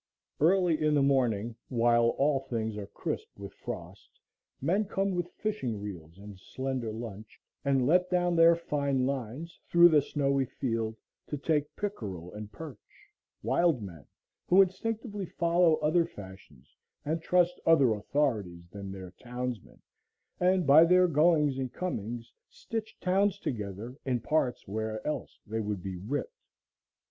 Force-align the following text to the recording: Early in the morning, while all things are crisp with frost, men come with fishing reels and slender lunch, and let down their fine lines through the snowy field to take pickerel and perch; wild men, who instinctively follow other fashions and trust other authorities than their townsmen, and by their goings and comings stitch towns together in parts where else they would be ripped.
Early 0.39 0.81
in 0.81 0.95
the 0.95 1.03
morning, 1.03 1.55
while 1.69 2.07
all 2.17 2.39
things 2.49 2.75
are 2.75 2.87
crisp 2.87 3.27
with 3.37 3.53
frost, 3.53 4.19
men 4.59 4.85
come 4.85 5.11
with 5.13 5.29
fishing 5.33 5.79
reels 5.79 6.17
and 6.17 6.39
slender 6.39 6.91
lunch, 6.91 7.39
and 7.63 7.85
let 7.85 8.09
down 8.09 8.35
their 8.35 8.55
fine 8.55 9.05
lines 9.05 9.59
through 9.69 9.89
the 9.89 10.01
snowy 10.01 10.45
field 10.45 10.95
to 11.27 11.37
take 11.37 11.75
pickerel 11.75 12.33
and 12.33 12.51
perch; 12.51 12.81
wild 13.43 13.83
men, 13.83 14.07
who 14.47 14.59
instinctively 14.63 15.27
follow 15.27 15.75
other 15.81 16.07
fashions 16.07 16.75
and 17.05 17.21
trust 17.21 17.59
other 17.67 17.93
authorities 17.93 18.67
than 18.71 18.91
their 18.91 19.11
townsmen, 19.21 19.83
and 20.39 20.65
by 20.65 20.83
their 20.83 21.07
goings 21.07 21.59
and 21.59 21.73
comings 21.73 22.33
stitch 22.49 22.99
towns 22.99 23.37
together 23.37 23.95
in 24.03 24.19
parts 24.19 24.67
where 24.67 25.05
else 25.05 25.37
they 25.45 25.59
would 25.59 25.83
be 25.83 25.97
ripped. 25.97 26.39